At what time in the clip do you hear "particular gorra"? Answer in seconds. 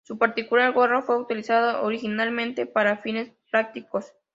0.17-1.03